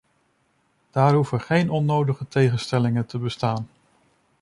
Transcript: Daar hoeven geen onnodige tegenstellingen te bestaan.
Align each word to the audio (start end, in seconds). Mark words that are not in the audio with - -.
Daar 0.91 1.13
hoeven 1.13 1.41
geen 1.41 1.69
onnodige 1.69 2.27
tegenstellingen 2.27 3.05
te 3.05 3.17
bestaan. 3.19 3.67